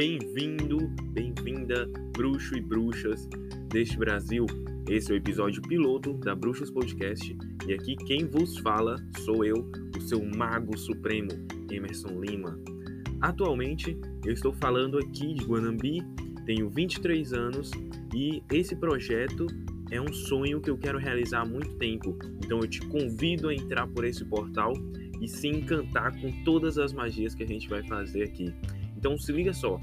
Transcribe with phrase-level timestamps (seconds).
[0.00, 3.28] Bem-vindo, bem-vinda, bruxo e bruxas
[3.68, 4.46] deste Brasil.
[4.88, 7.36] Esse é o episódio piloto da Bruxos Podcast
[7.66, 11.28] e aqui quem vos fala sou eu, o seu mago supremo,
[11.70, 12.58] Emerson Lima.
[13.20, 13.94] Atualmente
[14.24, 16.00] eu estou falando aqui de Guanambi,
[16.46, 17.70] tenho 23 anos
[18.14, 19.48] e esse projeto
[19.90, 22.16] é um sonho que eu quero realizar há muito tempo.
[22.42, 24.72] Então eu te convido a entrar por esse portal
[25.20, 28.50] e se encantar com todas as magias que a gente vai fazer aqui.
[29.00, 29.80] Então se liga só,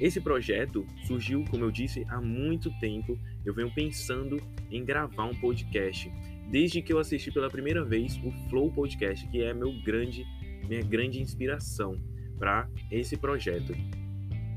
[0.00, 3.18] esse projeto surgiu, como eu disse, há muito tempo.
[3.44, 6.10] Eu venho pensando em gravar um podcast
[6.50, 10.24] desde que eu assisti pela primeira vez o Flow Podcast, que é meu grande,
[10.66, 12.00] minha grande inspiração
[12.38, 13.74] para esse projeto.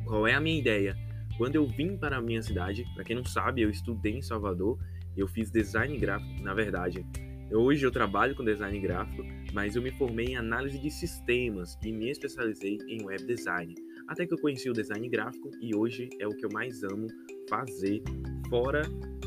[0.05, 0.95] Qual é a minha ideia?
[1.37, 4.79] Quando eu vim para a minha cidade, para quem não sabe, eu estudei em Salvador,
[5.17, 7.05] eu fiz design gráfico, na verdade.
[7.51, 11.91] Hoje eu trabalho com design gráfico, mas eu me formei em análise de sistemas e
[11.91, 13.75] me especializei em web design.
[14.07, 17.07] Até que eu conheci o design gráfico e hoje é o que eu mais amo
[17.49, 18.01] fazer,
[18.49, 18.83] fora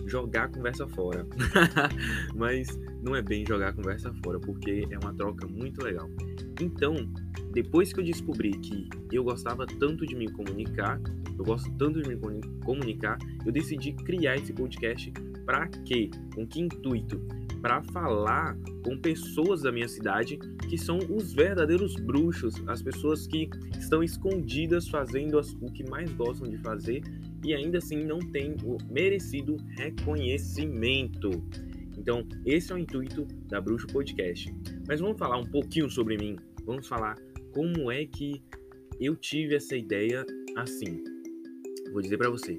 [0.07, 1.27] jogar conversa fora.
[2.35, 2.69] Mas
[3.03, 6.09] não é bem jogar conversa fora, porque é uma troca muito legal.
[6.61, 6.95] Então,
[7.53, 11.01] depois que eu descobri que eu gostava tanto de me comunicar,
[11.39, 12.17] eu gosto tanto de me
[12.65, 15.13] comunicar, eu decidi criar esse podcast
[15.45, 16.11] para quê?
[16.35, 17.21] Com que intuito?
[17.61, 23.51] para falar com pessoas da minha cidade que são os verdadeiros bruxos, as pessoas que
[23.77, 27.03] estão escondidas fazendo o que mais gostam de fazer
[27.45, 31.31] e ainda assim não têm o merecido reconhecimento.
[31.99, 34.55] Então, esse é o intuito da Bruxo Podcast.
[34.87, 36.37] Mas vamos falar um pouquinho sobre mim.
[36.65, 37.17] Vamos falar
[37.53, 38.43] como é que
[39.01, 40.25] eu tive essa ideia
[40.57, 41.16] assim.
[41.93, 42.59] Vou dizer para você.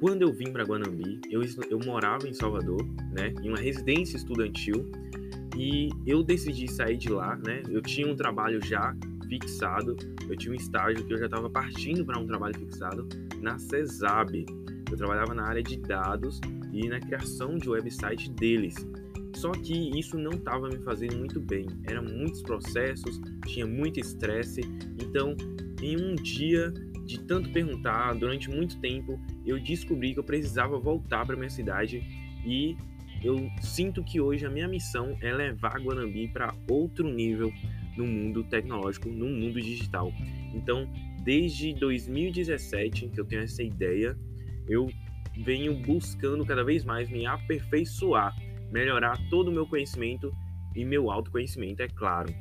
[0.00, 4.90] Quando eu vim para Guanambi, eu, eu morava em Salvador, né, em uma residência estudantil,
[5.56, 7.62] e eu decidi sair de lá, né?
[7.68, 8.96] Eu tinha um trabalho já
[9.28, 9.96] fixado,
[10.28, 13.08] eu tinha um estágio que eu já estava partindo para um trabalho fixado
[13.40, 14.46] na CESAB.
[14.90, 16.40] Eu trabalhava na área de dados
[16.72, 18.74] e na criação de website deles.
[19.34, 21.66] Só que isso não estava me fazendo muito bem.
[21.84, 24.60] Eram muitos processos, tinha muito estresse.
[25.02, 25.34] Então,
[25.82, 26.72] em um dia
[27.04, 32.02] de tanto perguntar durante muito tempo, eu descobri que eu precisava voltar para minha cidade
[32.44, 32.76] e
[33.22, 37.52] eu sinto que hoje a minha missão é levar Guanambi para outro nível
[37.96, 40.12] no mundo tecnológico, no mundo digital.
[40.54, 40.90] Então,
[41.22, 44.16] desde 2017 que eu tenho essa ideia,
[44.68, 44.88] eu
[45.44, 48.34] venho buscando cada vez mais me aperfeiçoar,
[48.70, 50.32] melhorar todo o meu conhecimento
[50.74, 52.32] e meu autoconhecimento, é claro.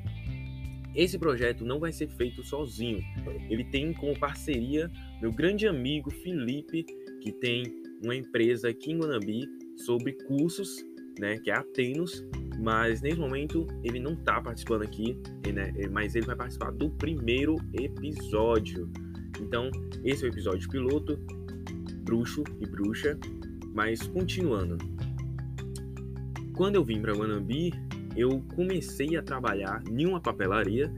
[0.96, 3.02] Esse projeto não vai ser feito sozinho.
[3.50, 4.92] Ele tem como parceria
[5.22, 6.86] meu grande amigo Felipe,
[7.22, 7.64] que tem
[8.04, 9.48] uma empresa aqui em Guanambi
[9.78, 10.84] sobre cursos,
[11.20, 12.26] né, que é a Tenos,
[12.60, 15.18] mas nesse momento ele não está participando aqui,
[15.54, 18.90] né, mas ele vai participar do primeiro episódio.
[19.40, 19.70] Então,
[20.04, 21.18] esse é o episódio piloto,
[22.04, 23.18] bruxo e bruxa,
[23.74, 24.78] mas continuando.
[26.54, 27.72] Quando eu vim para Guanambi,
[28.16, 30.92] eu comecei a trabalhar em uma papelaria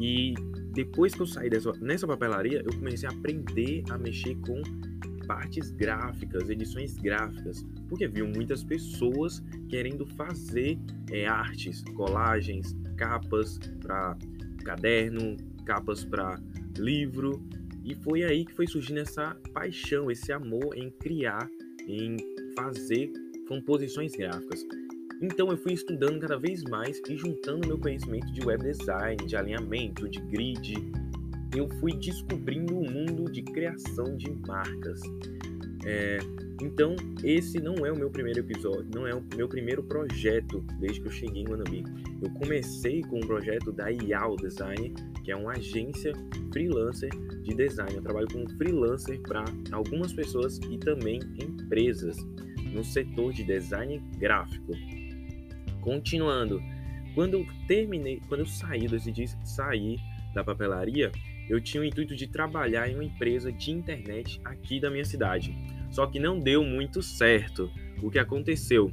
[0.00, 0.34] e
[0.72, 4.60] depois que eu saí dessa, nessa papelaria, eu comecei a aprender a mexer com
[5.26, 10.78] partes gráficas, edições gráficas, porque viam muitas pessoas querendo fazer
[11.10, 14.16] é, artes, colagens, capas para
[14.64, 16.40] caderno, capas para
[16.78, 17.42] livro,
[17.84, 21.48] e foi aí que foi surgindo essa paixão, esse amor em criar,
[21.86, 22.16] em
[22.56, 23.12] fazer
[23.48, 24.64] composições gráficas.
[25.20, 29.36] Então eu fui estudando cada vez mais e juntando meu conhecimento de web design, de
[29.36, 30.74] alinhamento, de grid.
[31.54, 35.00] Eu fui descobrindo o um mundo de criação de marcas.
[35.86, 36.18] É,
[36.60, 41.00] então esse não é o meu primeiro episódio, não é o meu primeiro projeto desde
[41.00, 41.84] que eu cheguei em Guanambi.
[42.20, 44.94] Eu comecei com o projeto da IAL Design,
[45.24, 46.12] que é uma agência
[46.52, 47.10] freelancer
[47.42, 47.94] de design.
[47.94, 52.16] Eu trabalho como freelancer para algumas pessoas e também empresas
[52.72, 54.72] no setor de design gráfico.
[55.86, 56.60] Continuando,
[57.14, 60.00] quando eu terminei, quando eu saí, decidi sair
[60.34, 61.12] da papelaria,
[61.48, 65.56] eu tinha o intuito de trabalhar em uma empresa de internet aqui da minha cidade.
[65.88, 67.70] Só que não deu muito certo.
[68.02, 68.90] O que aconteceu?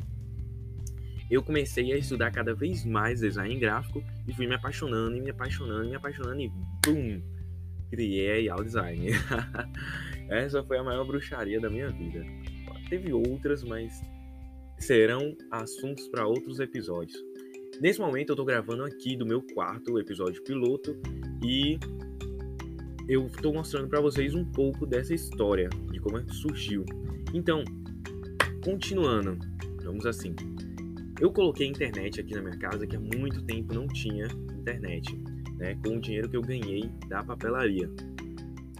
[1.32, 5.32] Eu comecei a estudar cada vez mais design gráfico e fui me apaixonando e me
[5.32, 6.52] apaixonando e me apaixonando e
[6.86, 7.24] BUM!
[7.90, 9.08] Criei a Design.
[10.30, 12.24] Essa foi a maior bruxaria da minha vida.
[12.88, 14.00] Teve outras, mas
[14.84, 17.18] serão assuntos para outros episódios.
[17.80, 20.96] Nesse momento eu estou gravando aqui do meu quarto episódio piloto
[21.42, 21.80] e
[23.08, 26.86] eu estou mostrando para vocês um pouco dessa história, de como é que surgiu.
[27.34, 27.64] Então,
[28.64, 29.40] continuando,
[29.84, 30.36] vamos assim.
[31.20, 34.28] Eu coloquei internet aqui na minha casa que há muito tempo não tinha
[34.58, 35.16] internet,
[35.58, 37.90] né, com o dinheiro que eu ganhei da papelaria.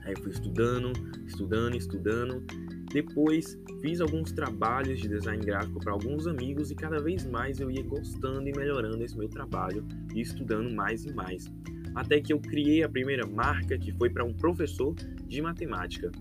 [0.06, 0.92] Aí fui estudando,
[1.26, 2.44] estudando, estudando.
[2.92, 7.72] Depois fiz alguns trabalhos de design gráfico para alguns amigos e cada vez mais eu
[7.72, 11.52] ia gostando e melhorando esse meu trabalho e estudando mais e mais.
[11.96, 14.94] Até que eu criei a primeira marca que foi para um professor
[15.28, 16.12] de matemática.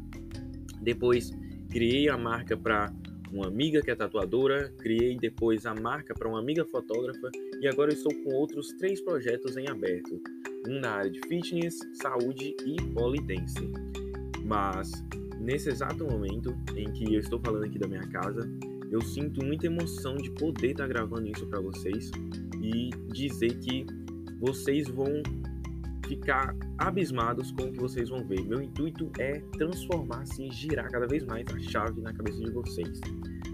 [0.80, 1.30] Depois
[1.70, 2.92] criei a marca para
[3.32, 7.30] uma amiga que é tatuadora, criei depois a marca para uma amiga fotógrafa
[7.60, 10.20] e agora eu estou com outros três projetos em aberto,
[10.68, 13.70] um na área de fitness, saúde e polidense.
[14.44, 14.90] Mas
[15.40, 18.48] nesse exato momento em que eu estou falando aqui da minha casa,
[18.90, 22.10] eu sinto muita emoção de poder estar gravando isso para vocês
[22.60, 23.86] e dizer que
[24.38, 25.22] vocês vão
[26.06, 28.44] ficar abismados com o que vocês vão ver.
[28.44, 33.00] Meu intuito é transformar-se e girar cada vez mais a chave na cabeça de vocês.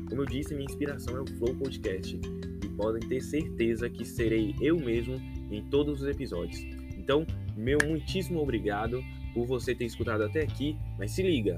[0.08, 2.18] Como eu disse, minha inspiração é o Flow Podcast
[2.64, 5.14] e podem ter certeza que serei eu mesmo
[5.50, 6.77] em todos os episódios.
[7.08, 7.26] Então,
[7.56, 9.02] meu muitíssimo obrigado
[9.32, 11.56] por você ter escutado até aqui, mas se liga!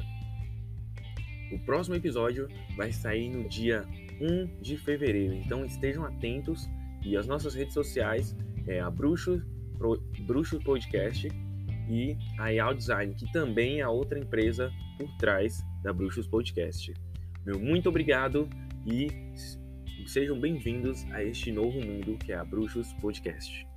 [1.50, 3.84] O próximo episódio vai sair no dia
[4.20, 6.70] 1 de fevereiro, então estejam atentos
[7.04, 8.36] e as nossas redes sociais
[8.68, 9.42] é a Bruxo
[10.24, 11.26] Bruxo Podcast
[11.88, 16.94] e a Real Design, que também é a outra empresa por trás da Bruxos Podcast.
[17.44, 18.48] Meu muito obrigado
[18.86, 19.08] e
[20.06, 23.69] sejam bem-vindos a este novo mundo que é a Bruxos Podcast.